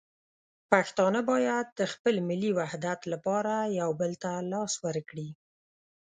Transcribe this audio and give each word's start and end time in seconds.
پښتانه 0.71 1.19
باید 1.31 1.65
د 1.79 1.81
خپل 1.93 2.15
ملي 2.29 2.51
وحدت 2.59 2.99
لپاره 3.13 3.53
یو 3.79 3.89
بل 4.01 4.11
ته 4.23 4.31
لاس 4.51 4.73
ورکړي. 4.85 5.29